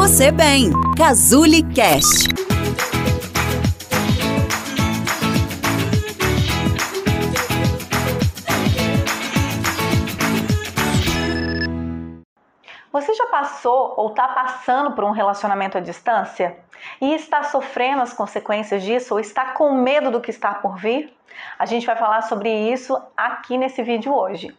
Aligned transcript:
você 0.00 0.32
bem. 0.32 0.70
Cazuli 0.96 1.62
Cast. 1.74 2.26
Você 12.90 13.12
já 13.12 13.26
passou 13.26 13.92
ou 13.98 14.08
está 14.08 14.26
passando 14.28 14.92
por 14.92 15.04
um 15.04 15.10
relacionamento 15.10 15.76
à 15.76 15.82
distância 15.82 16.56
e 16.98 17.12
está 17.12 17.42
sofrendo 17.42 18.00
as 18.00 18.14
consequências 18.14 18.82
disso 18.82 19.12
ou 19.12 19.20
está 19.20 19.52
com 19.52 19.74
medo 19.74 20.10
do 20.10 20.18
que 20.18 20.30
está 20.30 20.54
por 20.54 20.78
vir? 20.78 21.14
A 21.58 21.66
gente 21.66 21.84
vai 21.84 21.96
falar 21.96 22.22
sobre 22.22 22.50
isso 22.72 22.98
aqui 23.14 23.58
nesse 23.58 23.82
vídeo 23.82 24.14
hoje. 24.14 24.56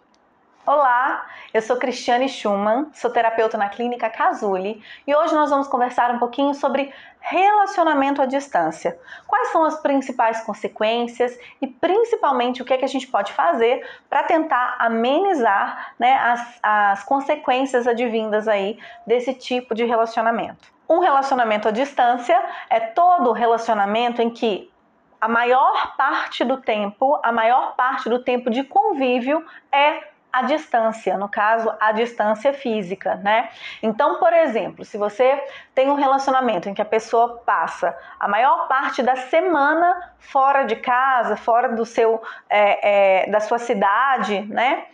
Olá, 0.64 1.26
eu 1.52 1.60
sou 1.60 1.76
Cristiane 1.76 2.30
Schumann, 2.30 2.92
sou 2.94 3.10
terapeuta 3.10 3.58
na 3.58 3.68
Clínica 3.68 4.12
Casuli 4.12 4.80
e 5.08 5.16
hoje 5.16 5.34
nós 5.34 5.50
vamos 5.50 5.68
conversar 5.68 6.12
um 6.12 6.20
pouquinho 6.20 6.54
sobre 6.54 6.94
relacionamento 7.20 8.22
à 8.22 8.28
distância. 8.28 8.96
Quais 9.26 9.48
são 9.48 9.66
as 9.66 9.82
principais 9.82 10.42
consequências 10.42 11.36
e 11.60 11.66
principalmente 11.66 12.62
o 12.62 12.66
que, 12.66 12.74
é 12.74 12.78
que 12.78 12.86
a 12.86 12.88
gente 12.88 13.08
pode 13.08 13.34
fazer 13.34 13.84
para 14.08 14.22
tentar 14.22 14.76
amenizar 14.78 15.96
né, 15.98 16.14
as, 16.14 16.60
as 16.62 17.04
consequências 17.06 17.88
advindas 17.88 18.48
aí 18.48 18.78
desse 19.06 19.34
tipo 19.34 19.74
de 19.74 19.84
relacionamento. 19.84 20.72
Um 20.88 21.00
relacionamento 21.00 21.70
à 21.70 21.72
distância 21.72 22.40
é 22.70 22.80
todo 22.80 23.32
relacionamento 23.32 24.22
em 24.22 24.30
que 24.30 24.72
a 25.20 25.28
maior 25.28 25.96
parte 25.98 26.44
do 26.44 26.58
tempo, 26.58 27.20
a 27.24 27.32
maior 27.32 27.76
parte 27.76 28.08
do 28.08 28.24
tempo 28.24 28.52
de 28.52 28.64
convívio 28.64 29.44
é 29.72 30.12
a 30.32 30.44
distância, 30.44 31.18
no 31.18 31.28
caso, 31.28 31.74
a 31.80 31.92
distância 31.92 32.54
física, 32.54 33.16
né? 33.16 33.50
Então, 33.82 34.20
por 34.20 34.32
exemplo, 34.32 34.86
se 34.86 34.98
você 34.98 35.42
tem 35.76 35.90
um 35.90 35.96
relacionamento 35.96 36.70
em 36.70 36.74
que 36.74 36.82
a 36.82 36.86
pessoa 36.86 37.42
passa 37.46 37.98
a 38.20 38.28
maior 38.28 38.68
parte 38.68 39.04
da 39.04 39.16
semana 39.16 40.14
fora 40.20 40.64
de 40.64 40.76
casa, 40.78 41.36
fora 41.36 41.70
do 41.70 41.86
seu, 41.86 42.22
é, 42.50 43.24
é, 43.24 43.30
da 43.30 43.40
sua 43.40 43.60
cidade, 43.60 44.42
né? 44.42 44.86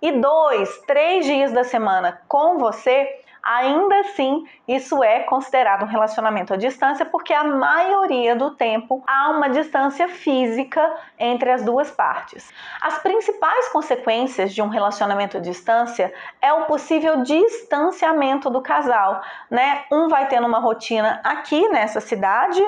E 0.00 0.12
dois, 0.12 0.78
três 0.86 1.24
dias 1.24 1.52
da 1.52 1.64
semana 1.64 2.20
com 2.28 2.58
você, 2.58 3.22
ainda 3.46 4.00
assim 4.00 4.44
isso 4.66 5.02
é 5.04 5.20
considerado 5.20 5.84
um 5.84 5.86
relacionamento 5.86 6.52
à 6.52 6.56
distância 6.56 7.06
porque 7.06 7.32
a 7.32 7.44
maioria 7.44 8.34
do 8.34 8.50
tempo 8.50 9.02
há 9.06 9.30
uma 9.30 9.48
distância 9.48 10.08
física 10.08 10.94
entre 11.18 11.50
as 11.50 11.64
duas 11.64 11.90
partes. 11.90 12.52
As 12.80 12.98
principais 12.98 13.68
consequências 13.68 14.52
de 14.52 14.60
um 14.60 14.68
relacionamento 14.68 15.36
à 15.36 15.40
distância 15.40 16.12
é 16.42 16.52
o 16.52 16.64
possível 16.64 17.22
distanciamento 17.22 18.50
do 18.50 18.60
casal, 18.60 19.22
né? 19.48 19.84
Um 19.92 20.08
vai 20.08 20.26
tendo 20.26 20.46
uma 20.46 20.58
rotina 20.58 21.20
aqui 21.22 21.68
nessa 21.68 22.00
cidade, 22.00 22.60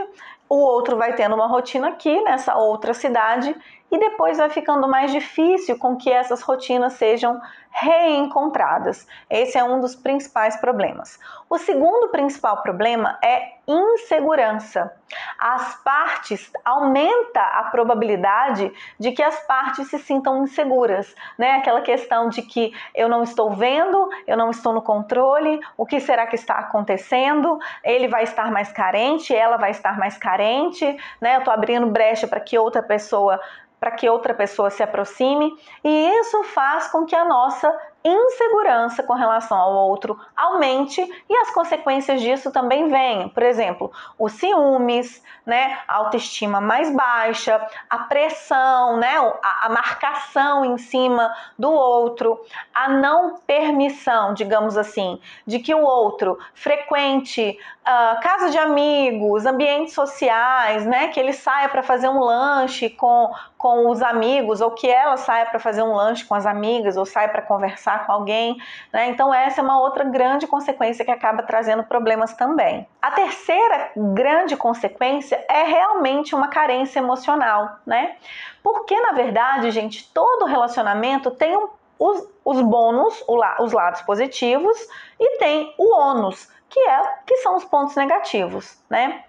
o 0.48 0.57
outro 0.57 0.97
vai 0.97 1.13
tendo 1.15 1.35
uma 1.35 1.47
rotina 1.47 1.89
aqui 1.89 2.23
nessa 2.23 2.57
outra 2.57 2.95
cidade 2.95 3.55
e 3.91 3.98
depois 3.98 4.39
vai 4.39 4.50
ficando 4.50 4.86
mais 4.86 5.11
difícil 5.12 5.78
com 5.78 5.97
que 5.97 6.11
essas 6.11 6.42
rotinas 6.42 6.94
sejam 6.94 7.41
reencontradas. 7.70 9.06
Esse 9.30 9.58
é 9.58 9.64
um 9.64 9.80
dos 9.80 9.95
principais 9.95 10.56
problemas. 10.56 11.19
O 11.48 11.58
segundo 11.58 12.08
principal 12.08 12.62
problema 12.62 13.19
é 13.22 13.58
insegurança. 13.67 14.92
As 15.39 15.77
partes 15.83 16.50
aumenta 16.64 17.41
a 17.41 17.64
probabilidade 17.64 18.72
de 18.98 19.12
que 19.12 19.22
as 19.22 19.39
partes 19.47 19.89
se 19.89 19.98
sintam 19.98 20.42
inseguras, 20.42 21.14
né? 21.39 21.52
Aquela 21.52 21.83
questão 21.83 22.28
de 22.28 22.42
que 22.42 22.73
eu 22.95 23.08
não 23.08 23.23
estou 23.23 23.50
vendo, 23.50 24.08
eu 24.27 24.36
não 24.36 24.50
estou 24.50 24.73
no 24.73 24.83
controle, 24.83 25.61
o 25.77 25.86
que 25.86 26.00
será 26.00 26.27
que 26.27 26.34
está 26.34 26.55
acontecendo? 26.55 27.58
Ele 27.84 28.08
vai 28.08 28.25
estar 28.25 28.50
mais 28.50 28.73
carente, 28.73 29.34
ela 29.34 29.56
vai 29.56 29.70
estar 29.70 29.98
mais 29.98 30.17
carente, 30.17 30.84
né? 31.20 31.36
Eu 31.36 31.41
estou 31.41 31.52
abrindo 31.52 31.86
brecha 31.86 32.27
para 32.27 32.41
que 32.41 32.58
outra 32.58 32.83
pessoa 32.83 33.39
para 33.78 33.92
que 33.92 34.08
outra 34.08 34.34
pessoa 34.34 34.70
se 34.70 34.83
aproxime, 34.83 35.56
e 35.84 36.08
isso 36.20 36.42
faz 36.44 36.89
com 36.89 37.05
que 37.05 37.14
a 37.14 37.24
nossa 37.24 37.70
insegurança 38.05 39.03
com 39.03 39.13
relação 39.13 39.59
ao 39.59 39.73
outro 39.89 40.19
aumente 40.36 41.01
e 41.29 41.36
as 41.36 41.51
consequências 41.51 42.20
disso 42.20 42.53
também 42.53 42.89
vêm. 42.89 43.29
Por 43.29 43.42
exemplo, 43.42 43.91
os 44.19 44.33
ciúmes, 44.33 45.23
né, 45.45 45.79
a 45.89 45.97
autoestima 45.97 46.61
mais 46.61 46.95
baixa, 46.95 47.61
a 47.91 47.98
pressão, 48.01 48.98
né, 48.98 49.17
a, 49.42 49.67
a 49.67 49.69
marcação 49.69 50.64
em 50.64 50.79
cima 50.79 51.35
do 51.58 51.70
outro, 51.70 52.41
a 52.73 52.89
não 52.89 53.39
permissão, 53.47 54.33
digamos 54.33 54.77
assim, 54.77 55.20
de 55.47 55.58
que 55.58 55.75
o 55.75 55.83
outro 55.83 56.39
frequente 56.55 57.58
uh, 57.83 58.20
casa 58.20 58.51
de 58.51 58.58
amigos, 58.58 59.45
ambientes 59.45 59.95
sociais, 59.95 60.87
né, 60.87 61.08
que 61.08 61.19
ele 61.19 61.33
saia 61.33 61.69
para 61.69 61.83
fazer 61.83 62.08
um 62.08 62.20
lanche 62.20 62.91
com, 62.91 63.33
com 63.57 63.91
os 63.91 64.03
amigos 64.03 64.61
ou 64.61 64.70
que 64.70 64.87
ela 64.87 65.17
saia 65.17 65.47
para 65.47 65.58
fazer 65.58 65.83
um 65.83 65.95
lanche 65.95 66.25
com 66.25 66.35
as 66.35 66.47
amigas 66.47 66.97
ou 66.97 67.05
saia 67.05 67.29
para 67.29 67.42
conversar 67.42 67.88
com 67.97 68.13
alguém, 68.13 68.57
né? 68.93 69.09
Então 69.09 69.33
essa 69.33 69.61
é 69.61 69.65
uma 69.65 69.81
outra 69.81 70.05
grande 70.05 70.47
consequência 70.47 71.05
que 71.05 71.11
acaba 71.11 71.43
trazendo 71.43 71.83
problemas 71.85 72.35
também. 72.35 72.87
A 73.01 73.11
terceira 73.11 73.91
grande 73.97 74.57
consequência 74.57 75.45
é 75.49 75.63
realmente 75.65 76.35
uma 76.35 76.49
carência 76.49 76.99
emocional, 76.99 77.79
né? 77.87 78.17
Porque 78.63 79.01
na 79.01 79.13
verdade, 79.13 79.71
gente, 79.71 80.13
todo 80.13 80.47
relacionamento 80.47 81.31
tem 81.31 81.57
um, 81.57 81.69
os, 81.99 82.29
os 82.45 82.61
bônus, 82.61 83.25
os 83.61 83.73
lados 83.73 84.03
positivos 84.03 84.77
e 85.19 85.39
tem 85.39 85.75
o 85.79 85.95
ônus, 85.95 86.49
que 86.69 86.81
é 86.81 87.03
que 87.27 87.37
são 87.39 87.57
os 87.57 87.65
pontos 87.65 87.97
negativos, 87.97 88.79
né? 88.89 89.25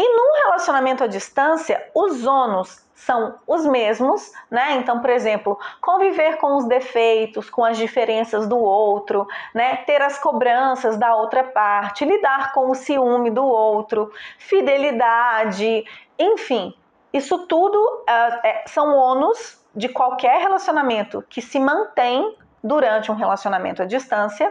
E 0.00 0.16
num 0.16 0.44
relacionamento 0.44 1.04
à 1.04 1.06
distância, 1.06 1.86
os 1.94 2.24
ônus 2.24 2.82
são 2.94 3.34
os 3.46 3.66
mesmos, 3.66 4.32
né? 4.50 4.76
Então, 4.76 4.98
por 4.98 5.10
exemplo, 5.10 5.58
conviver 5.78 6.38
com 6.38 6.56
os 6.56 6.64
defeitos, 6.64 7.50
com 7.50 7.62
as 7.62 7.76
diferenças 7.76 8.48
do 8.48 8.58
outro, 8.58 9.28
né? 9.54 9.76
Ter 9.84 10.00
as 10.00 10.18
cobranças 10.18 10.96
da 10.96 11.14
outra 11.14 11.44
parte, 11.44 12.06
lidar 12.06 12.54
com 12.54 12.70
o 12.70 12.74
ciúme 12.74 13.30
do 13.30 13.44
outro, 13.44 14.10
fidelidade, 14.38 15.84
enfim, 16.18 16.74
isso 17.12 17.46
tudo 17.46 17.76
uh, 17.76 18.40
é, 18.42 18.64
são 18.68 18.96
ônus 18.96 19.62
de 19.76 19.90
qualquer 19.90 20.40
relacionamento 20.40 21.22
que 21.28 21.42
se 21.42 21.60
mantém 21.60 22.38
durante 22.64 23.12
um 23.12 23.14
relacionamento 23.14 23.82
à 23.82 23.84
distância 23.84 24.50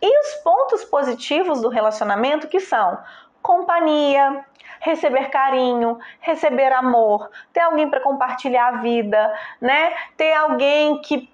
e 0.00 0.20
os 0.20 0.34
pontos 0.42 0.84
positivos 0.84 1.60
do 1.60 1.68
relacionamento 1.68 2.46
que 2.46 2.60
são 2.60 2.98
companhia, 3.46 4.44
receber 4.80 5.30
carinho, 5.30 5.98
receber 6.20 6.72
amor, 6.72 7.30
ter 7.52 7.60
alguém 7.60 7.88
para 7.88 8.00
compartilhar 8.00 8.66
a 8.66 8.76
vida, 8.78 9.32
né? 9.60 9.94
Ter 10.16 10.34
alguém 10.34 11.00
que 11.00 11.32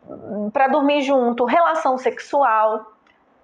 para 0.52 0.68
dormir 0.68 1.00
junto, 1.00 1.46
relação 1.46 1.96
sexual. 1.96 2.92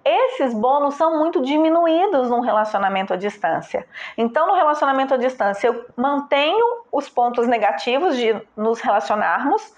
Esses 0.05 0.53
bônus 0.53 0.93
são 0.93 1.17
muito 1.17 1.41
diminuídos 1.41 2.29
num 2.29 2.39
relacionamento 2.41 3.13
à 3.13 3.17
distância. 3.17 3.85
Então, 4.15 4.47
no 4.47 4.53
relacionamento 4.53 5.15
à 5.15 5.17
distância, 5.17 5.67
eu 5.67 5.85
mantenho 5.97 6.83
os 6.91 7.09
pontos 7.09 7.47
negativos 7.47 8.15
de 8.15 8.39
nos 8.55 8.79
relacionarmos 8.79 9.73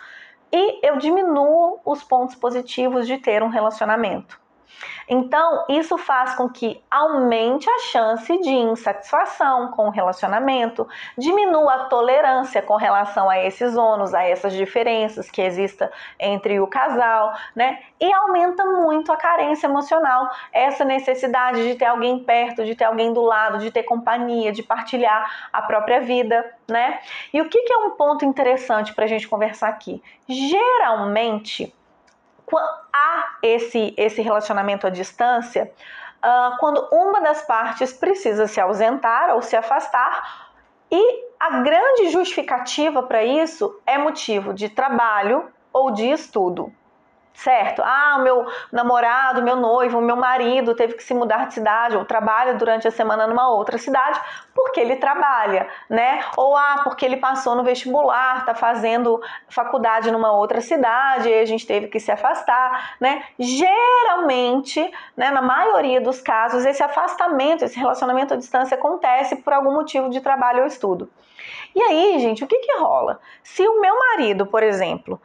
e 0.52 0.86
eu 0.86 0.98
diminuo 0.98 1.80
os 1.86 2.04
pontos 2.04 2.36
positivos 2.36 3.08
de 3.08 3.18
ter 3.18 3.42
um 3.42 3.48
relacionamento. 3.48 4.41
Então, 5.14 5.66
isso 5.68 5.98
faz 5.98 6.36
com 6.36 6.48
que 6.48 6.82
aumente 6.90 7.70
a 7.70 7.80
chance 7.80 8.40
de 8.40 8.50
insatisfação 8.50 9.70
com 9.72 9.88
o 9.88 9.90
relacionamento, 9.90 10.88
diminua 11.18 11.74
a 11.74 11.86
tolerância 11.90 12.62
com 12.62 12.78
relação 12.78 13.30
a 13.30 13.38
esses 13.38 13.76
ônus, 13.76 14.14
a 14.14 14.24
essas 14.24 14.54
diferenças 14.54 15.30
que 15.30 15.42
exista 15.42 15.92
entre 16.18 16.62
o 16.62 16.68
casal, 16.68 17.34
né? 17.54 17.80
E 18.00 18.10
aumenta 18.14 18.64
muito 18.64 19.12
a 19.12 19.18
carência 19.18 19.68
emocional, 19.68 20.30
essa 20.54 20.86
necessidade 20.86 21.62
de 21.62 21.76
ter 21.76 21.88
alguém 21.88 22.24
perto, 22.24 22.64
de 22.64 22.74
ter 22.74 22.86
alguém 22.86 23.12
do 23.12 23.22
lado, 23.22 23.58
de 23.58 23.70
ter 23.70 23.84
companhia, 23.84 24.54
de 24.54 24.64
partilhar 24.64 25.50
a 25.52 25.62
própria 25.62 26.00
vida, 26.00 26.56
né? 26.70 27.02
E 27.34 27.42
o 27.42 27.50
que, 27.50 27.64
que 27.64 27.74
é 27.74 27.78
um 27.80 27.98
ponto 27.98 28.24
interessante 28.24 28.96
para 28.96 29.04
a 29.04 29.08
gente 29.10 29.28
conversar 29.28 29.68
aqui? 29.68 30.02
Geralmente, 30.30 31.76
esse, 33.42 33.94
esse 33.98 34.22
relacionamento 34.22 34.88
à 34.88 34.90
distância 34.90 35.72
uh, 36.24 36.58
quando 36.60 36.88
uma 36.92 37.22
das 37.22 37.42
partes 37.42 37.94
precisa 37.94 38.48
se 38.48 38.60
ausentar 38.60 39.34
ou 39.36 39.42
se 39.42 39.56
afastar 39.56 40.52
e 40.92 41.32
a 41.40 41.62
grande 41.62 42.10
justificativa 42.10 43.02
para 43.04 43.24
isso 43.24 43.80
é 43.86 43.98
motivo 43.98 44.54
de 44.54 44.70
trabalho 44.70 45.50
ou 45.74 45.92
de 45.92 46.06
estudo. 46.06 46.72
Certo? 47.34 47.82
Ah, 47.84 48.18
o 48.20 48.24
meu 48.24 48.46
namorado, 48.72 49.42
meu 49.42 49.56
noivo, 49.56 50.02
meu 50.02 50.16
marido 50.16 50.76
teve 50.76 50.94
que 50.94 51.04
se 51.04 51.14
mudar 51.14 51.48
de 51.48 51.56
cidade 51.56 51.98
ou 51.98 52.06
trabalha 52.06 52.54
durante 52.56 52.88
a 52.88 52.92
semana 52.92 53.26
numa 53.26 53.50
outra 53.50 53.78
cidade 53.78 54.20
porque 54.54 54.80
ele 54.80 54.98
trabalha, 54.98 55.68
né? 55.90 56.22
Ou 56.38 56.56
ah, 56.56 56.82
porque 56.84 57.06
ele 57.06 57.18
passou 57.18 57.56
no 57.56 57.64
vestibular, 57.64 58.46
tá 58.46 58.54
fazendo 58.54 59.22
faculdade 59.50 60.12
numa 60.12 60.32
outra 60.34 60.62
cidade 60.62 61.30
e 61.30 61.40
a 61.40 61.46
gente 61.46 61.66
teve 61.66 61.88
que 61.88 62.00
se 62.00 62.12
afastar, 62.12 62.96
né? 63.00 63.24
Geralmente, 63.40 64.92
né, 65.16 65.32
na 65.32 65.42
maioria 65.42 66.02
dos 66.02 66.22
casos, 66.22 66.66
esse 66.66 66.84
afastamento, 66.84 67.64
esse 67.64 67.80
relacionamento 67.80 68.34
à 68.34 68.38
distância 68.38 68.76
acontece 68.76 69.38
por 69.38 69.54
algum 69.54 69.74
motivo 69.74 70.10
de 70.10 70.22
trabalho 70.22 70.62
ou 70.62 70.68
estudo. 70.68 71.10
E 71.74 71.82
aí, 71.82 72.20
gente, 72.20 72.44
o 72.44 72.48
que 72.48 72.60
que 72.60 72.78
rola? 72.78 73.20
Se 73.44 73.66
o 73.66 73.80
meu 73.80 73.96
marido, 73.98 74.46
por 74.46 74.62
exemplo, 74.62 75.22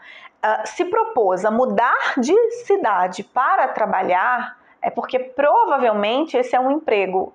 se 0.65 0.85
propôs 0.85 1.45
a 1.45 1.51
mudar 1.51 2.15
de 2.19 2.35
cidade 2.65 3.25
para 3.25 3.69
trabalhar, 3.69 4.59
é 4.81 4.91
porque 4.91 5.19
provavelmente 5.19 6.37
esse 6.37 6.55
é 6.55 6.61
um 6.61 6.71
emprego 6.71 7.33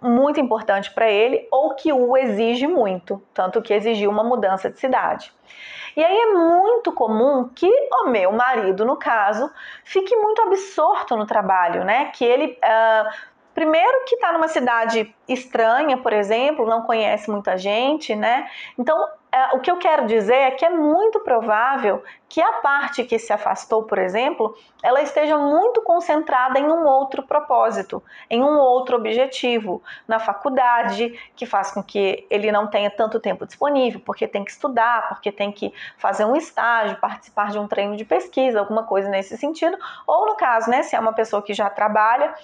muito 0.00 0.38
importante 0.40 0.92
para 0.92 1.10
ele 1.10 1.46
ou 1.50 1.74
que 1.74 1.92
o 1.92 2.16
exige 2.16 2.66
muito, 2.66 3.22
tanto 3.34 3.62
que 3.62 3.72
exigiu 3.72 4.10
uma 4.10 4.22
mudança 4.22 4.70
de 4.70 4.78
cidade. 4.78 5.32
E 5.96 6.04
aí 6.04 6.16
é 6.16 6.34
muito 6.34 6.92
comum 6.92 7.48
que 7.54 7.70
o 8.02 8.08
meu 8.08 8.30
marido, 8.30 8.84
no 8.84 8.96
caso, 8.96 9.50
fique 9.82 10.14
muito 10.14 10.42
absorto 10.42 11.16
no 11.16 11.26
trabalho, 11.26 11.84
né? 11.84 12.10
Que 12.14 12.24
ele 12.24 12.58
uh, 12.62 13.36
Primeiro 13.56 14.04
que 14.04 14.16
está 14.16 14.34
numa 14.34 14.48
cidade 14.48 15.16
estranha, 15.26 15.96
por 15.96 16.12
exemplo, 16.12 16.66
não 16.66 16.82
conhece 16.82 17.30
muita 17.30 17.56
gente, 17.56 18.14
né? 18.14 18.50
Então, 18.78 19.08
o 19.52 19.60
que 19.60 19.70
eu 19.70 19.78
quero 19.78 20.06
dizer 20.06 20.34
é 20.34 20.50
que 20.50 20.64
é 20.64 20.70
muito 20.70 21.20
provável 21.20 22.02
que 22.28 22.40
a 22.40 22.54
parte 22.54 23.04
que 23.04 23.18
se 23.18 23.32
afastou, 23.32 23.84
por 23.84 23.98
exemplo, 23.98 24.56
ela 24.82 25.00
esteja 25.00 25.38
muito 25.38 25.80
concentrada 25.82 26.58
em 26.58 26.64
um 26.64 26.84
outro 26.84 27.22
propósito, 27.22 28.02
em 28.28 28.42
um 28.42 28.58
outro 28.58 28.96
objetivo, 28.96 29.82
na 30.06 30.18
faculdade, 30.18 31.18
que 31.34 31.46
faz 31.46 31.72
com 31.72 31.82
que 31.82 32.26
ele 32.28 32.50
não 32.50 32.66
tenha 32.66 32.90
tanto 32.90 33.20
tempo 33.20 33.46
disponível, 33.46 34.00
porque 34.04 34.26
tem 34.26 34.44
que 34.44 34.50
estudar, 34.50 35.08
porque 35.08 35.30
tem 35.30 35.52
que 35.52 35.72
fazer 35.96 36.24
um 36.24 36.36
estágio, 36.36 36.96
participar 36.98 37.50
de 37.50 37.58
um 37.58 37.68
treino 37.68 37.96
de 37.96 38.04
pesquisa, 38.04 38.58
alguma 38.58 38.84
coisa 38.84 39.08
nesse 39.08 39.36
sentido, 39.36 39.76
ou 40.06 40.26
no 40.26 40.36
caso, 40.36 40.70
né, 40.70 40.82
se 40.82 40.96
é 40.96 41.00
uma 41.00 41.12
pessoa 41.12 41.42
que 41.42 41.54
já 41.54 41.70
trabalha, 41.70 42.34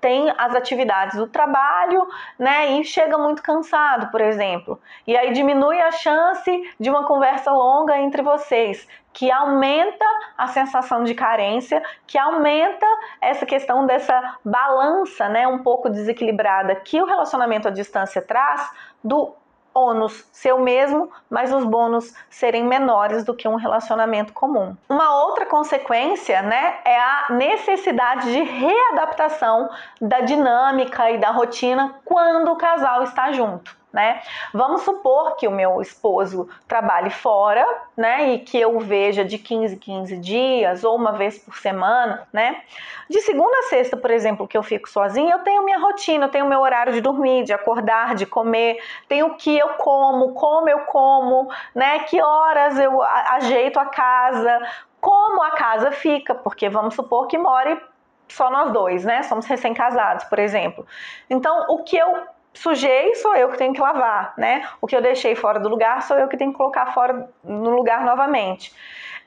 tem 0.00 0.32
as 0.36 0.54
atividades 0.54 1.16
do 1.16 1.26
trabalho, 1.26 2.06
né, 2.38 2.72
e 2.72 2.84
chega 2.84 3.16
muito 3.18 3.42
cansado, 3.42 4.10
por 4.10 4.20
exemplo. 4.20 4.80
E 5.06 5.16
aí 5.16 5.32
diminui 5.32 5.80
a 5.80 5.90
chance 5.90 6.74
de 6.78 6.90
uma 6.90 7.04
conversa 7.04 7.52
longa 7.52 7.98
entre 7.98 8.22
vocês, 8.22 8.86
que 9.12 9.30
aumenta 9.30 10.04
a 10.36 10.46
sensação 10.46 11.02
de 11.02 11.14
carência, 11.14 11.82
que 12.06 12.18
aumenta 12.18 12.86
essa 13.20 13.46
questão 13.46 13.86
dessa 13.86 14.36
balança, 14.44 15.28
né, 15.28 15.48
um 15.48 15.62
pouco 15.62 15.88
desequilibrada 15.88 16.74
que 16.76 17.00
o 17.00 17.06
relacionamento 17.06 17.68
à 17.68 17.70
distância 17.70 18.20
traz 18.20 18.70
do 19.02 19.34
ônus 19.76 20.26
ser 20.32 20.54
o 20.54 20.60
mesmo, 20.60 21.10
mas 21.28 21.52
os 21.52 21.64
bônus 21.64 22.14
serem 22.30 22.64
menores 22.64 23.24
do 23.24 23.34
que 23.34 23.46
um 23.46 23.56
relacionamento 23.56 24.32
comum. 24.32 24.74
Uma 24.88 25.24
outra 25.24 25.44
consequência, 25.44 26.40
né, 26.40 26.78
é 26.84 26.98
a 26.98 27.26
necessidade 27.30 28.32
de 28.32 28.42
readaptação 28.42 29.68
da 30.00 30.20
dinâmica 30.20 31.10
e 31.10 31.18
da 31.18 31.30
rotina 31.30 31.94
quando 32.04 32.50
o 32.50 32.56
casal 32.56 33.02
está 33.02 33.32
junto 33.32 33.76
né? 33.96 34.20
Vamos 34.52 34.82
supor 34.82 35.36
que 35.36 35.48
o 35.48 35.50
meu 35.50 35.80
esposo 35.80 36.46
trabalhe 36.68 37.08
fora, 37.08 37.66
né? 37.96 38.34
E 38.34 38.40
que 38.40 38.60
eu 38.60 38.78
veja 38.78 39.24
de 39.24 39.38
15 39.38 39.78
15 39.78 40.18
dias 40.18 40.84
ou 40.84 40.94
uma 40.94 41.12
vez 41.12 41.38
por 41.38 41.56
semana, 41.56 42.28
né? 42.30 42.60
De 43.08 43.22
segunda 43.22 43.56
a 43.60 43.62
sexta, 43.62 43.96
por 43.96 44.10
exemplo, 44.10 44.46
que 44.46 44.58
eu 44.58 44.62
fico 44.62 44.86
sozinha, 44.86 45.32
eu 45.32 45.38
tenho 45.38 45.64
minha 45.64 45.78
rotina, 45.78 46.26
eu 46.26 46.28
tenho 46.28 46.44
meu 46.44 46.60
horário 46.60 46.92
de 46.92 47.00
dormir, 47.00 47.44
de 47.44 47.54
acordar, 47.54 48.14
de 48.14 48.26
comer, 48.26 48.78
tenho 49.08 49.28
o 49.28 49.34
que 49.36 49.56
eu 49.56 49.70
como, 49.70 50.34
como 50.34 50.68
eu 50.68 50.80
como, 50.80 51.50
né? 51.74 52.00
Que 52.00 52.20
horas 52.20 52.78
eu 52.78 53.02
ajeito 53.02 53.80
a 53.80 53.86
casa, 53.86 54.60
como 55.00 55.42
a 55.42 55.52
casa 55.52 55.90
fica, 55.90 56.34
porque 56.34 56.68
vamos 56.68 56.94
supor 56.94 57.28
que 57.28 57.38
more 57.38 57.80
só 58.28 58.50
nós 58.50 58.72
dois, 58.72 59.06
né? 59.06 59.22
Somos 59.22 59.46
recém-casados, 59.46 60.24
por 60.24 60.38
exemplo. 60.38 60.86
Então, 61.30 61.64
o 61.70 61.82
que 61.82 61.96
eu 61.96 62.26
sujei, 62.56 63.14
sou 63.16 63.34
eu 63.36 63.50
que 63.50 63.58
tenho 63.58 63.72
que 63.72 63.80
lavar, 63.80 64.34
né? 64.36 64.66
O 64.80 64.86
que 64.86 64.96
eu 64.96 65.02
deixei 65.02 65.34
fora 65.34 65.60
do 65.60 65.68
lugar, 65.68 66.02
sou 66.02 66.18
eu 66.18 66.28
que 66.28 66.36
tenho 66.36 66.52
que 66.52 66.56
colocar 66.56 66.92
fora 66.92 67.28
no 67.44 67.70
lugar 67.70 68.04
novamente. 68.04 68.72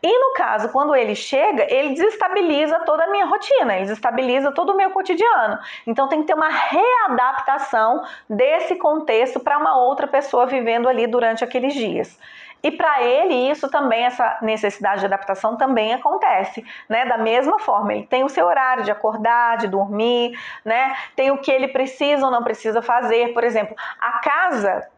E 0.02 0.18
no 0.18 0.34
caso, 0.34 0.70
quando 0.70 0.96
ele 0.96 1.14
chega, 1.14 1.68
ele 1.70 1.90
desestabiliza 1.90 2.80
toda 2.86 3.04
a 3.04 3.12
minha 3.12 3.26
rotina, 3.26 3.76
ele 3.76 3.82
desestabiliza 3.82 4.52
todo 4.52 4.72
o 4.72 4.78
meu 4.78 4.92
cotidiano. 4.92 5.60
Então 5.86 6.08
tem 6.08 6.22
que 6.22 6.28
ter 6.28 6.36
uma 6.36 6.50
readaptação 6.50 8.04
desse 8.30 8.76
contexto 8.78 9.42
para 9.42 9.58
uma 9.58 9.78
outra 9.78 10.08
pessoa 10.08 10.46
vivendo 10.46 10.88
ali 10.88 11.06
durante 11.06 11.44
aqueles 11.44 11.74
dias. 11.74 12.18
E 12.62 12.72
para 12.72 13.02
ele, 13.02 13.34
isso 13.50 13.70
também, 13.70 14.06
essa 14.06 14.38
necessidade 14.42 15.00
de 15.00 15.06
adaptação 15.06 15.56
também 15.56 15.94
acontece, 15.94 16.66
né? 16.90 17.06
Da 17.06 17.18
mesma 17.18 17.58
forma, 17.60 17.94
ele 17.94 18.06
tem 18.06 18.24
o 18.24 18.30
seu 18.30 18.46
horário 18.46 18.84
de 18.84 18.92
acordar, 18.92 19.58
de 19.58 19.68
dormir, 19.68 20.38
né? 20.66 20.96
Tem 21.16 21.32
o 21.32 21.38
que 21.38 21.52
ele 21.52 21.70
precisa 21.70 22.26
ou 22.26 22.32
não 22.32 22.44
precisa 22.44 22.82
fazer. 22.82 23.34
Por 23.34 23.44
exemplo, 23.44 23.76
a 24.00 24.20
casa, 24.20 24.90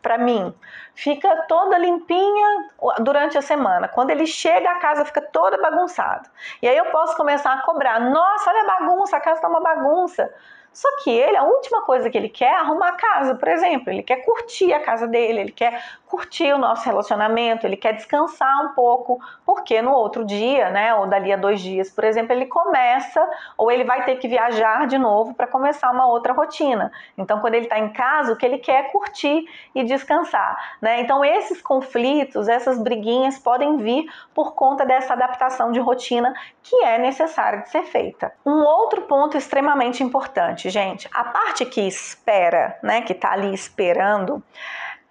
para 0.00 0.16
mim, 0.16 0.54
fica 0.94 1.44
toda 1.48 1.76
limpinha 1.76 2.68
durante 3.00 3.36
a 3.36 3.42
semana. 3.42 3.88
Quando 3.88 4.10
ele 4.10 4.26
chega, 4.26 4.70
a 4.70 4.78
casa 4.78 5.04
fica 5.04 5.20
toda 5.20 5.60
bagunçada. 5.60 6.30
E 6.62 6.68
aí 6.68 6.76
eu 6.76 6.86
posso 6.86 7.16
começar 7.16 7.52
a 7.52 7.62
cobrar: 7.62 7.98
nossa, 7.98 8.50
olha 8.50 8.62
a 8.62 8.78
bagunça, 8.78 9.16
a 9.16 9.20
casa 9.20 9.40
tá 9.40 9.48
uma 9.48 9.60
bagunça. 9.60 10.32
Só 10.78 10.88
que 11.02 11.10
ele, 11.10 11.36
a 11.36 11.42
última 11.42 11.82
coisa 11.82 12.08
que 12.08 12.16
ele 12.16 12.28
quer 12.28 12.52
é 12.52 12.54
arrumar 12.54 12.90
a 12.90 12.92
casa, 12.92 13.34
por 13.34 13.48
exemplo. 13.48 13.90
Ele 13.90 14.00
quer 14.00 14.24
curtir 14.24 14.72
a 14.72 14.78
casa 14.78 15.08
dele, 15.08 15.40
ele 15.40 15.50
quer 15.50 15.82
curtir 16.06 16.52
o 16.52 16.58
nosso 16.58 16.84
relacionamento, 16.84 17.66
ele 17.66 17.76
quer 17.76 17.94
descansar 17.94 18.64
um 18.64 18.74
pouco, 18.74 19.18
porque 19.44 19.82
no 19.82 19.90
outro 19.90 20.24
dia, 20.24 20.70
né, 20.70 20.94
ou 20.94 21.08
dali 21.08 21.32
a 21.32 21.36
dois 21.36 21.60
dias, 21.60 21.90
por 21.90 22.04
exemplo, 22.04 22.32
ele 22.32 22.46
começa 22.46 23.28
ou 23.56 23.72
ele 23.72 23.82
vai 23.82 24.04
ter 24.04 24.16
que 24.16 24.28
viajar 24.28 24.86
de 24.86 24.96
novo 24.98 25.34
para 25.34 25.48
começar 25.48 25.90
uma 25.90 26.06
outra 26.06 26.32
rotina. 26.32 26.92
Então, 27.16 27.40
quando 27.40 27.54
ele 27.54 27.64
está 27.64 27.78
em 27.78 27.92
casa, 27.92 28.32
o 28.32 28.36
que 28.36 28.46
ele 28.46 28.58
quer 28.58 28.84
é 28.84 28.88
curtir 28.90 29.46
e 29.74 29.82
descansar, 29.82 30.76
né? 30.80 31.00
Então, 31.00 31.24
esses 31.24 31.60
conflitos, 31.60 32.46
essas 32.46 32.80
briguinhas 32.80 33.36
podem 33.36 33.78
vir 33.78 34.06
por 34.32 34.54
conta 34.54 34.86
dessa 34.86 35.14
adaptação 35.14 35.72
de 35.72 35.80
rotina 35.80 36.32
que 36.62 36.84
é 36.84 36.98
necessária 36.98 37.62
de 37.62 37.68
ser 37.68 37.82
feita. 37.82 38.32
Um 38.46 38.62
outro 38.62 39.02
ponto 39.02 39.36
extremamente 39.36 40.04
importante, 40.04 40.67
gente, 40.68 41.08
a 41.12 41.24
parte 41.24 41.64
que 41.64 41.80
espera, 41.80 42.78
né, 42.82 43.02
que 43.02 43.12
está 43.12 43.32
ali 43.32 43.52
esperando, 43.52 44.42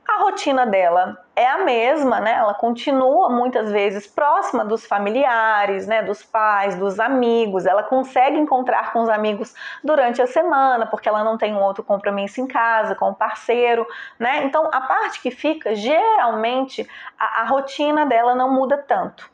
a 0.08 0.22
rotina 0.22 0.66
dela 0.66 1.18
é 1.36 1.46
a 1.46 1.58
mesma, 1.66 2.22
né? 2.22 2.32
Ela 2.32 2.54
continua 2.54 3.30
muitas 3.30 3.70
vezes 3.70 4.08
próxima 4.08 4.64
dos 4.64 4.86
familiares, 4.86 5.86
né? 5.86 6.02
Dos 6.02 6.24
pais, 6.24 6.78
dos 6.78 6.98
amigos. 6.98 7.66
Ela 7.66 7.84
consegue 7.84 8.38
encontrar 8.38 8.94
com 8.94 9.02
os 9.02 9.10
amigos 9.10 9.54
durante 9.84 10.22
a 10.22 10.26
semana, 10.26 10.86
porque 10.86 11.10
ela 11.10 11.26
não 11.26 11.38
tem 11.38 11.54
um 11.54 11.62
outro 11.62 11.84
compromisso 11.84 12.40
em 12.40 12.48
casa, 12.48 12.96
com 12.96 13.10
o 13.10 13.16
parceiro, 13.16 13.86
né? 14.18 14.46
Então, 14.46 14.70
a 14.72 14.82
parte 14.82 15.22
que 15.22 15.30
fica, 15.30 15.76
geralmente, 15.76 16.88
a, 17.20 17.42
a 17.42 17.46
rotina 17.46 18.06
dela 18.06 18.34
não 18.34 18.50
muda 18.54 18.78
tanto. 18.78 19.30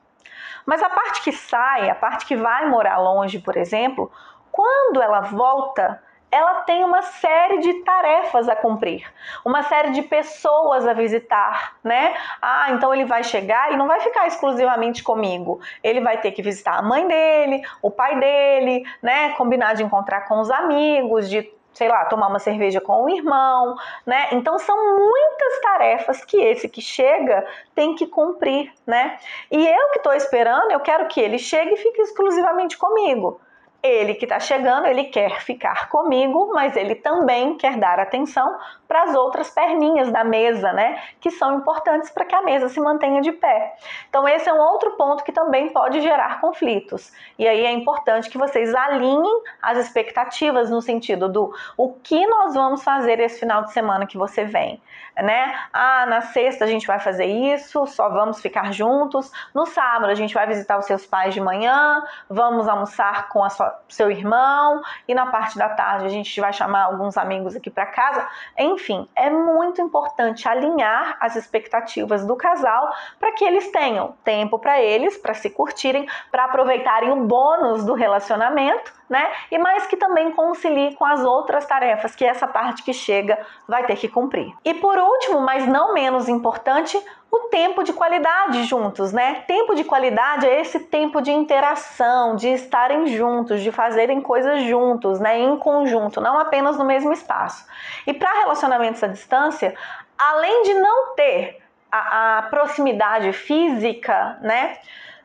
Mas 0.66 0.82
a 0.82 0.90
parte 0.90 1.22
que 1.22 1.32
sai, 1.32 1.90
a 1.90 1.96
parte 1.96 2.26
que 2.26 2.36
vai 2.36 2.68
morar 2.68 2.98
longe, 2.98 3.38
por 3.38 3.58
exemplo, 3.58 4.12
quando 4.52 5.02
ela 5.02 5.22
volta, 5.22 6.02
ela 6.34 6.62
tem 6.62 6.84
uma 6.84 7.04
série 7.04 7.60
de 7.60 7.74
tarefas 7.84 8.50
a 8.50 8.56
cumprir, 8.56 9.08
uma 9.46 9.62
série 9.62 9.92
de 9.92 10.02
pessoas 10.02 10.88
a 10.88 10.92
visitar, 10.92 11.76
né? 11.84 12.16
Ah, 12.42 12.72
então 12.72 12.92
ele 12.92 13.06
vai 13.06 13.24
chegar 13.24 13.72
e 13.72 13.78
não 13.78 13.88
vai 13.88 14.00
ficar 14.00 14.26
exclusivamente 14.26 15.04
comigo. 15.04 15.62
Ele 15.84 16.02
vai 16.02 16.20
ter 16.20 16.32
que 16.32 16.42
visitar 16.42 16.80
a 16.80 16.82
mãe 16.82 17.08
dele, 17.08 17.62
o 17.84 17.92
pai 17.92 18.20
dele, 18.20 18.84
né? 19.00 19.34
Combinar 19.34 19.76
de 19.76 19.84
encontrar 19.84 20.22
com 20.22 20.40
os 20.40 20.50
amigos, 20.50 21.30
de 21.30 21.48
sei 21.72 21.88
lá, 21.88 22.06
tomar 22.06 22.28
uma 22.28 22.40
cerveja 22.40 22.82
com 22.82 23.04
o 23.04 23.10
irmão, 23.10 23.76
né? 24.04 24.30
Então 24.32 24.58
são 24.58 24.76
muitas 24.98 25.60
tarefas 25.62 26.26
que 26.26 26.38
esse 26.38 26.68
que 26.68 26.82
chega 26.82 27.46
tem 27.76 27.94
que 27.94 28.08
cumprir, 28.08 28.72
né? 28.88 29.20
E 29.52 29.68
eu 29.68 29.92
que 29.92 29.98
estou 29.98 30.14
esperando, 30.14 30.72
eu 30.72 30.80
quero 30.80 31.08
que 31.08 31.22
ele 31.22 31.38
chegue 31.38 31.74
e 31.74 31.78
fique 31.78 32.02
exclusivamente 32.02 32.76
comigo. 32.76 33.40
Ele 33.84 34.16
que 34.16 34.24
está 34.24 34.40
chegando, 34.40 34.88
ele 34.88 35.04
quer 35.04 35.42
ficar 35.42 35.90
comigo, 35.90 36.52
mas 36.54 36.78
ele 36.78 36.96
também 36.96 37.58
quer 37.58 37.76
dar 37.76 38.00
atenção 38.00 38.58
para 38.88 39.04
as 39.04 39.16
outras 39.16 39.50
perninhas 39.50 40.10
da 40.10 40.24
mesa, 40.24 40.72
né? 40.72 41.02
Que 41.20 41.30
são 41.30 41.58
importantes 41.58 42.10
para 42.10 42.24
que 42.24 42.34
a 42.34 42.42
mesa 42.42 42.70
se 42.70 42.80
mantenha 42.80 43.22
de 43.22 43.34
pé. 43.34 43.76
Então, 44.08 44.26
esse 44.26 44.48
é 44.48 44.54
um 44.54 44.60
outro 44.60 44.92
ponto 44.92 45.24
que 45.24 45.34
também 45.34 45.70
pode 45.70 46.00
gerar 46.00 46.40
conflitos. 46.40 47.12
E 47.38 47.46
aí 47.46 47.66
é 47.66 47.72
importante 47.72 48.30
que 48.30 48.38
vocês 48.38 48.74
alinhem 48.74 49.42
as 49.62 49.78
expectativas 49.78 50.70
no 50.70 50.82
sentido 50.82 51.28
do 51.28 51.54
o 51.76 51.92
que 51.92 52.26
nós 52.28 52.54
vamos 52.54 52.84
fazer 52.84 53.20
esse 53.20 53.40
final 53.40 53.64
de 53.64 53.74
semana 53.74 54.06
que 54.06 54.18
você 54.18 54.46
vem, 54.46 54.82
né? 55.18 55.60
Ah, 55.74 56.06
na 56.06 56.22
sexta 56.22 56.64
a 56.64 56.68
gente 56.68 56.88
vai 56.88 57.00
fazer 57.00 57.26
isso, 57.26 57.86
só 57.88 58.08
vamos 58.10 58.40
ficar 58.40 58.72
juntos. 58.72 59.32
No 59.54 59.66
sábado 59.66 60.10
a 60.10 60.16
gente 60.16 60.34
vai 60.34 60.48
visitar 60.48 60.78
os 60.78 60.86
seus 60.86 61.06
pais 61.06 61.34
de 61.34 61.42
manhã, 61.42 62.02
vamos 62.30 62.68
almoçar 62.68 63.28
com 63.30 63.44
a 63.44 63.50
sua, 63.50 63.73
seu 63.88 64.10
irmão 64.10 64.82
e 65.08 65.14
na 65.14 65.28
parte 65.28 65.58
da 65.58 65.70
tarde 65.70 66.06
a 66.06 66.10
gente 66.10 66.40
vai 66.40 66.52
chamar 66.52 66.84
alguns 66.84 67.18
amigos 67.18 67.56
aqui 67.56 67.70
para 67.70 67.86
casa. 67.86 68.28
Enfim, 68.58 69.08
é 69.16 69.30
muito 69.30 69.82
importante 69.82 70.48
alinhar 70.48 71.18
as 71.20 71.36
expectativas 71.36 72.26
do 72.26 72.36
casal 72.36 72.92
para 73.20 73.32
que 73.34 73.44
eles 73.44 73.72
tenham 73.72 74.16
tempo 74.24 74.58
para 74.58 74.82
eles, 74.82 75.18
para 75.18 75.34
se 75.34 75.50
curtirem, 75.50 76.08
para 76.32 76.46
aproveitarem 76.46 77.12
o 77.12 77.26
bônus 77.26 77.86
do 77.86 77.94
relacionamento, 77.94 78.94
né? 79.14 79.32
E 79.52 79.60
mais 79.60 79.86
que 79.86 79.96
também 79.96 80.32
concilie 80.32 80.96
com 80.96 81.06
as 81.06 81.24
outras 81.24 81.68
tarefas 81.68 82.16
que 82.16 82.26
essa 82.26 82.48
parte 82.48 82.82
que 82.82 82.92
chega 82.92 83.38
vai 83.68 83.86
ter 83.86 83.96
que 83.96 84.10
cumprir. 84.10 84.52
E 84.66 84.74
por 84.74 84.98
último, 84.98 85.40
mas 85.40 85.68
não 85.68 85.94
menos 85.94 86.28
importante, 86.28 87.00
o 87.30 87.42
tempo 87.42 87.84
de 87.84 87.94
qualidade 87.94 88.64
juntos, 88.64 89.14
né? 89.14 89.44
Tempo 89.48 89.76
de 89.76 89.84
qualidade 89.84 90.48
é 90.48 90.60
esse 90.60 90.80
tempo 90.80 91.22
de 91.22 91.32
interação, 91.32 92.36
de 92.36 92.50
estarem 92.50 93.06
juntos, 93.06 93.62
de 93.62 93.72
fazerem 93.72 94.20
coisas 94.20 94.64
juntos, 94.64 95.20
né? 95.20 95.38
Em 95.38 95.58
conjunto, 95.58 96.20
não 96.20 96.40
apenas 96.40 96.76
no 96.76 96.84
mesmo 96.84 97.14
espaço. 97.14 97.68
E 98.08 98.14
para 98.16 98.40
relacionamentos 98.40 99.04
à 99.04 99.08
distância, 99.08 99.76
além 100.18 100.64
de 100.64 100.74
não 100.74 101.14
ter 101.14 101.62
a, 101.92 102.40
a 102.40 102.42
proximidade 102.44 103.32
física, 103.32 104.40
né? 104.42 104.80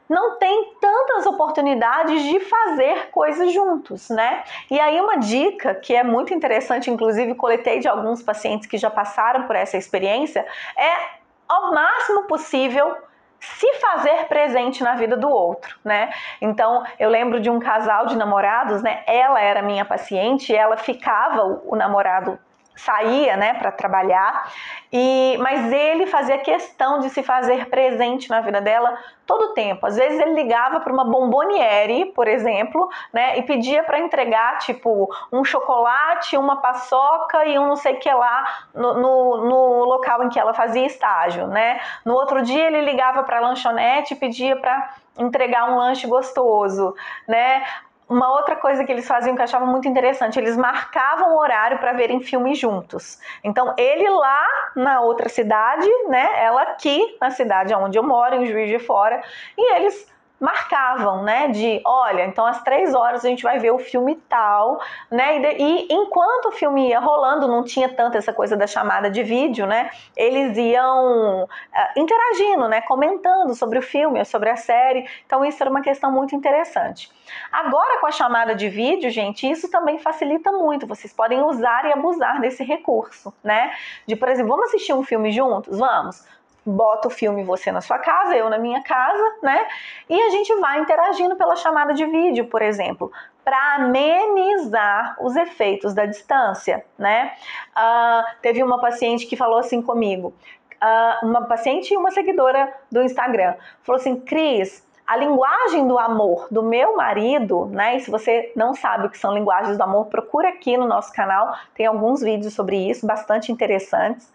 Não 0.08 0.38
tem 0.38 0.72
tantas 0.80 1.26
oportunidades 1.26 2.22
de 2.22 2.40
fazer 2.40 3.10
coisas 3.10 3.52
juntos, 3.52 4.08
né? 4.08 4.42
E 4.70 4.80
aí 4.80 5.00
uma 5.00 5.16
dica 5.16 5.74
que 5.74 5.94
é 5.94 6.02
muito 6.02 6.32
interessante, 6.32 6.90
inclusive 6.90 7.34
coletei 7.34 7.78
de 7.80 7.88
alguns 7.88 8.22
pacientes 8.22 8.66
que 8.66 8.78
já 8.78 8.90
passaram 8.90 9.44
por 9.44 9.54
essa 9.54 9.76
experiência, 9.76 10.46
é 10.76 11.18
ao 11.48 11.72
máximo 11.72 12.24
possível 12.24 12.96
se 13.40 13.72
fazer 13.74 14.26
presente 14.26 14.82
na 14.82 14.94
vida 14.94 15.16
do 15.16 15.28
outro, 15.28 15.78
né? 15.84 16.10
Então, 16.40 16.82
eu 16.98 17.08
lembro 17.08 17.40
de 17.40 17.48
um 17.48 17.60
casal 17.60 18.06
de 18.06 18.16
namorados, 18.16 18.82
né? 18.82 19.02
Ela 19.06 19.40
era 19.40 19.62
minha 19.62 19.84
paciente, 19.84 20.54
ela 20.54 20.76
ficava 20.76 21.60
o, 21.64 21.76
namorado 21.76 22.38
saía, 22.78 23.36
né, 23.36 23.54
para 23.54 23.72
trabalhar, 23.72 24.50
e 24.92 25.36
mas 25.40 25.72
ele 25.72 26.06
fazia 26.06 26.38
questão 26.38 27.00
de 27.00 27.10
se 27.10 27.22
fazer 27.22 27.68
presente 27.68 28.30
na 28.30 28.40
vida 28.40 28.60
dela 28.60 28.96
todo 29.26 29.46
o 29.46 29.54
tempo. 29.54 29.84
Às 29.84 29.96
vezes 29.96 30.18
ele 30.18 30.32
ligava 30.32 30.80
para 30.80 30.92
uma 30.92 31.04
bomboniere, 31.04 32.06
por 32.06 32.26
exemplo, 32.26 32.88
né, 33.12 33.38
e 33.38 33.42
pedia 33.42 33.82
para 33.82 33.98
entregar 33.98 34.58
tipo 34.58 35.10
um 35.30 35.44
chocolate, 35.44 36.36
uma 36.36 36.56
paçoca 36.56 37.44
e 37.44 37.58
um 37.58 37.66
não 37.66 37.76
sei 37.76 37.96
que 37.96 38.10
lá 38.10 38.44
no, 38.74 38.94
no, 38.94 39.36
no, 39.48 39.84
local 39.84 40.24
em 40.24 40.28
que 40.28 40.38
ela 40.38 40.54
fazia 40.54 40.86
estágio, 40.86 41.46
né? 41.46 41.80
No 42.04 42.14
outro 42.14 42.42
dia 42.42 42.66
ele 42.66 42.80
ligava 42.80 43.22
para 43.22 43.38
a 43.38 43.40
lanchonete 43.40 44.14
e 44.14 44.16
pedia 44.16 44.56
para 44.56 44.94
entregar 45.18 45.70
um 45.70 45.76
lanche 45.76 46.06
gostoso, 46.06 46.94
né? 47.26 47.64
Uma 48.08 48.32
outra 48.32 48.56
coisa 48.56 48.84
que 48.84 48.90
eles 48.90 49.06
faziam 49.06 49.34
que 49.34 49.40
eu 49.40 49.44
achava 49.44 49.66
muito 49.66 49.86
interessante, 49.86 50.38
eles 50.38 50.56
marcavam 50.56 51.34
o 51.34 51.38
horário 51.38 51.78
para 51.78 51.92
verem 51.92 52.20
filmes 52.20 52.58
juntos. 52.58 53.18
Então, 53.44 53.74
ele 53.76 54.08
lá 54.08 54.46
na 54.74 55.00
outra 55.00 55.28
cidade, 55.28 55.88
né, 56.08 56.28
ela 56.42 56.62
aqui 56.62 57.16
na 57.20 57.30
cidade 57.30 57.74
onde 57.74 57.98
eu 57.98 58.02
moro, 58.02 58.36
em 58.36 58.46
Juiz 58.46 58.68
de 58.70 58.78
Fora, 58.78 59.22
e 59.56 59.74
eles 59.74 60.08
marcavam, 60.40 61.22
né? 61.22 61.48
De 61.48 61.80
olha, 61.84 62.24
então 62.24 62.46
às 62.46 62.62
três 62.62 62.94
horas 62.94 63.24
a 63.24 63.28
gente 63.28 63.42
vai 63.42 63.58
ver 63.58 63.72
o 63.72 63.78
filme 63.78 64.16
tal, 64.28 64.80
né? 65.10 65.38
E, 65.38 65.86
e, 65.86 65.88
enquanto 65.90 66.46
o 66.46 66.52
filme 66.52 66.88
ia 66.88 67.00
rolando, 67.00 67.48
não 67.48 67.64
tinha 67.64 67.88
tanto 67.88 68.16
essa 68.16 68.32
coisa 68.32 68.56
da 68.56 68.66
chamada 68.66 69.10
de 69.10 69.22
vídeo, 69.22 69.66
né? 69.66 69.90
Eles 70.16 70.56
iam 70.56 71.44
uh, 71.44 71.48
interagindo, 71.96 72.68
né? 72.68 72.80
Comentando 72.82 73.54
sobre 73.54 73.78
o 73.78 73.82
filme, 73.82 74.24
sobre 74.24 74.50
a 74.50 74.56
série. 74.56 75.08
Então 75.26 75.44
isso 75.44 75.62
era 75.62 75.70
uma 75.70 75.82
questão 75.82 76.12
muito 76.12 76.34
interessante. 76.34 77.10
Agora 77.52 78.00
com 78.00 78.06
a 78.06 78.12
chamada 78.12 78.54
de 78.54 78.68
vídeo, 78.68 79.10
gente, 79.10 79.50
isso 79.50 79.70
também 79.70 79.98
facilita 79.98 80.52
muito. 80.52 80.86
Vocês 80.86 81.12
podem 81.12 81.42
usar 81.42 81.84
e 81.86 81.92
abusar 81.92 82.40
desse 82.40 82.62
recurso, 82.62 83.34
né? 83.42 83.72
De, 84.06 84.14
por 84.14 84.28
exemplo, 84.28 84.50
vamos 84.50 84.68
assistir 84.68 84.92
um 84.92 85.02
filme 85.02 85.32
juntos? 85.32 85.78
Vamos 85.78 86.37
bota 86.64 87.08
o 87.08 87.10
filme 87.10 87.42
você 87.44 87.72
na 87.72 87.80
sua 87.80 87.98
casa, 87.98 88.36
eu 88.36 88.50
na 88.50 88.58
minha 88.58 88.82
casa, 88.82 89.36
né? 89.42 89.66
E 90.08 90.20
a 90.20 90.30
gente 90.30 90.54
vai 90.56 90.80
interagindo 90.80 91.36
pela 91.36 91.56
chamada 91.56 91.94
de 91.94 92.04
vídeo, 92.04 92.46
por 92.46 92.62
exemplo, 92.62 93.10
para 93.44 93.76
amenizar 93.76 95.16
os 95.20 95.34
efeitos 95.36 95.94
da 95.94 96.04
distância, 96.04 96.84
né? 96.98 97.32
Uh, 97.76 98.40
teve 98.42 98.62
uma 98.62 98.80
paciente 98.80 99.26
que 99.26 99.36
falou 99.36 99.58
assim 99.58 99.80
comigo, 99.80 100.34
uh, 100.82 101.26
uma 101.26 101.46
paciente 101.46 101.94
e 101.94 101.96
uma 101.96 102.10
seguidora 102.10 102.72
do 102.90 103.02
Instagram, 103.02 103.54
falou 103.82 104.00
assim, 104.00 104.20
Cris, 104.20 104.86
a 105.08 105.16
linguagem 105.16 105.88
do 105.88 105.98
amor 105.98 106.48
do 106.50 106.62
meu 106.62 106.94
marido, 106.94 107.64
né? 107.66 107.96
E 107.96 108.00
se 108.00 108.10
você 108.10 108.52
não 108.54 108.74
sabe 108.74 109.06
o 109.06 109.10
que 109.10 109.16
são 109.16 109.32
linguagens 109.32 109.78
do 109.78 109.82
amor, 109.82 110.06
procura 110.06 110.50
aqui 110.50 110.76
no 110.76 110.86
nosso 110.86 111.10
canal, 111.14 111.56
tem 111.74 111.86
alguns 111.86 112.20
vídeos 112.20 112.52
sobre 112.52 112.76
isso, 112.76 113.06
bastante 113.06 113.50
interessantes. 113.50 114.30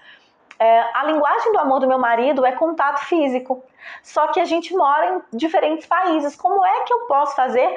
É, 0.59 0.81
a 0.93 1.03
linguagem 1.05 1.51
do 1.51 1.59
amor 1.59 1.79
do 1.79 1.87
meu 1.87 1.97
marido 1.99 2.45
é 2.45 2.51
contato 2.51 2.99
físico. 3.05 3.63
Só 4.01 4.27
que 4.27 4.39
a 4.39 4.45
gente 4.45 4.75
mora 4.75 5.15
em 5.15 5.37
diferentes 5.37 5.85
países. 5.85 6.35
Como 6.35 6.65
é 6.65 6.83
que 6.83 6.93
eu 6.93 7.01
posso 7.01 7.35
fazer 7.35 7.75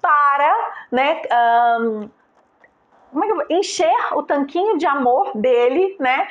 para 0.00 0.72
né, 0.90 1.20
um, 1.80 2.08
é 3.22 3.54
encher 3.54 3.92
o 4.12 4.22
tanquinho 4.22 4.78
de 4.78 4.86
amor 4.86 5.32
dele, 5.36 5.96
né? 5.98 6.28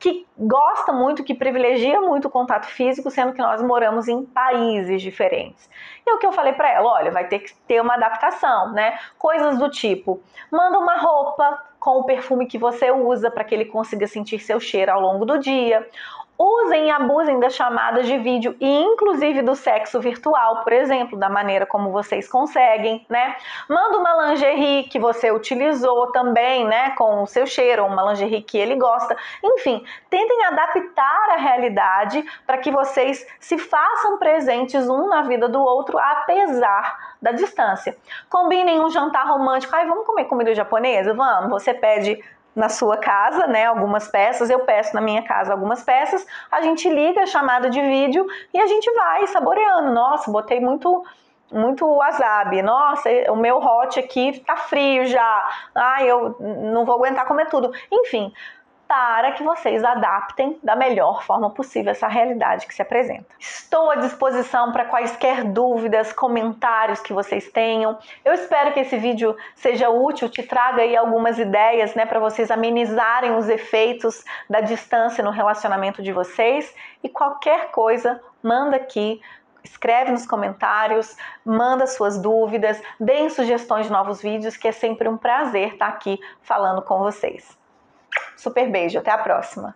que 0.00 0.26
gosta 0.36 0.94
muito, 0.94 1.22
que 1.22 1.34
privilegia 1.34 2.00
muito 2.00 2.26
o 2.26 2.30
contato 2.30 2.64
físico, 2.64 3.10
sendo 3.10 3.34
que 3.34 3.42
nós 3.42 3.62
moramos 3.62 4.08
em 4.08 4.24
países 4.24 5.02
diferentes. 5.02 5.68
E 6.06 6.12
o 6.14 6.18
que 6.18 6.26
eu 6.26 6.32
falei 6.32 6.54
para 6.54 6.70
ela, 6.70 6.90
olha, 6.90 7.10
vai 7.10 7.28
ter 7.28 7.40
que 7.40 7.54
ter 7.68 7.82
uma 7.82 7.94
adaptação, 7.94 8.72
né? 8.72 8.98
Coisas 9.18 9.58
do 9.58 9.68
tipo, 9.70 10.22
manda 10.50 10.78
uma 10.78 10.96
roupa 10.96 11.62
com 11.80 11.98
o 11.98 12.04
perfume 12.04 12.46
que 12.46 12.58
você 12.58 12.90
usa 12.90 13.30
para 13.30 13.42
que 13.42 13.54
ele 13.54 13.64
consiga 13.64 14.06
sentir 14.06 14.38
seu 14.38 14.60
cheiro 14.60 14.92
ao 14.92 15.00
longo 15.00 15.24
do 15.24 15.38
dia, 15.38 15.88
usem 16.40 16.86
e 16.86 16.90
abusem 16.90 17.38
das 17.38 17.54
chamadas 17.54 18.06
de 18.06 18.16
vídeo 18.16 18.56
e 18.58 18.80
inclusive 18.80 19.42
do 19.42 19.54
sexo 19.54 20.00
virtual, 20.00 20.62
por 20.62 20.72
exemplo, 20.72 21.18
da 21.18 21.28
maneira 21.28 21.66
como 21.66 21.92
vocês 21.92 22.26
conseguem, 22.26 23.04
né? 23.10 23.36
Manda 23.68 23.98
uma 23.98 24.28
lingerie 24.28 24.84
que 24.84 24.98
você 24.98 25.30
utilizou 25.30 26.10
também, 26.12 26.66
né, 26.66 26.90
com 26.96 27.22
o 27.22 27.26
seu 27.26 27.46
cheiro, 27.46 27.84
uma 27.84 28.02
lingerie 28.10 28.40
que 28.40 28.56
ele 28.56 28.76
gosta. 28.76 29.14
Enfim, 29.44 29.84
tentem 30.08 30.44
adaptar 30.46 31.30
a 31.32 31.36
realidade 31.36 32.24
para 32.46 32.56
que 32.56 32.70
vocês 32.70 33.26
se 33.38 33.58
façam 33.58 34.16
presentes 34.16 34.88
um 34.88 35.08
na 35.08 35.20
vida 35.22 35.46
do 35.46 35.60
outro, 35.60 35.98
apesar 35.98 37.10
da 37.20 37.32
distância. 37.32 37.94
Combinem 38.30 38.80
um 38.80 38.88
jantar 38.88 39.26
romântico. 39.26 39.76
Ai, 39.76 39.86
vamos 39.86 40.06
comer 40.06 40.24
comida 40.24 40.54
japonesa? 40.54 41.12
Vamos. 41.12 41.50
Você 41.50 41.74
pede 41.74 42.18
na 42.54 42.68
sua 42.68 42.96
casa, 42.96 43.46
né, 43.46 43.66
algumas 43.66 44.08
peças, 44.08 44.50
eu 44.50 44.60
peço 44.60 44.94
na 44.94 45.00
minha 45.00 45.22
casa 45.22 45.52
algumas 45.52 45.82
peças, 45.82 46.26
a 46.50 46.60
gente 46.60 46.88
liga 46.88 47.22
a 47.22 47.26
chamada 47.26 47.70
de 47.70 47.80
vídeo 47.80 48.26
e 48.52 48.60
a 48.60 48.66
gente 48.66 48.92
vai 48.94 49.26
saboreando. 49.28 49.92
Nossa, 49.92 50.30
botei 50.30 50.60
muito 50.60 51.04
muito 51.52 51.84
wasabi. 51.84 52.62
Nossa, 52.62 53.08
o 53.28 53.36
meu 53.36 53.58
hot 53.58 53.98
aqui 53.98 54.40
tá 54.46 54.56
frio 54.56 55.04
já. 55.06 55.48
Ai, 55.74 56.08
eu 56.08 56.36
não 56.38 56.84
vou 56.84 56.94
aguentar 56.94 57.26
comer 57.26 57.48
tudo. 57.48 57.72
Enfim, 57.90 58.32
para 58.90 59.30
que 59.30 59.44
vocês 59.44 59.84
adaptem 59.84 60.58
da 60.64 60.74
melhor 60.74 61.22
forma 61.22 61.48
possível 61.48 61.92
essa 61.92 62.08
realidade 62.08 62.66
que 62.66 62.74
se 62.74 62.82
apresenta. 62.82 63.26
Estou 63.38 63.88
à 63.88 63.94
disposição 63.94 64.72
para 64.72 64.84
quaisquer 64.84 65.44
dúvidas, 65.44 66.12
comentários 66.12 66.98
que 66.98 67.12
vocês 67.12 67.48
tenham. 67.52 67.96
Eu 68.24 68.34
espero 68.34 68.72
que 68.72 68.80
esse 68.80 68.96
vídeo 68.96 69.36
seja 69.54 69.88
útil, 69.88 70.28
te 70.28 70.42
traga 70.42 70.82
aí 70.82 70.96
algumas 70.96 71.38
ideias, 71.38 71.94
né, 71.94 72.04
para 72.04 72.18
vocês 72.18 72.50
amenizarem 72.50 73.36
os 73.36 73.48
efeitos 73.48 74.24
da 74.48 74.60
distância 74.60 75.22
no 75.22 75.30
relacionamento 75.30 76.02
de 76.02 76.10
vocês. 76.12 76.74
E 77.00 77.08
qualquer 77.08 77.70
coisa, 77.70 78.20
manda 78.42 78.74
aqui 78.74 79.20
escreve 79.62 80.10
nos 80.10 80.26
comentários, 80.26 81.16
manda 81.44 81.86
suas 81.86 82.20
dúvidas, 82.20 82.82
deem 82.98 83.28
sugestões 83.28 83.86
de 83.86 83.92
novos 83.92 84.20
vídeos, 84.20 84.56
que 84.56 84.66
é 84.66 84.72
sempre 84.72 85.08
um 85.08 85.18
prazer 85.18 85.74
estar 85.74 85.86
aqui 85.86 86.18
falando 86.42 86.82
com 86.82 86.98
vocês. 86.98 87.59
Super 88.40 88.70
beijo, 88.70 88.98
até 88.98 89.10
a 89.10 89.18
próxima! 89.18 89.74